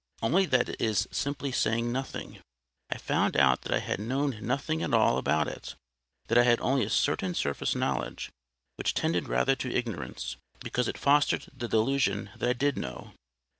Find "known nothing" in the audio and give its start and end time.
3.99-4.81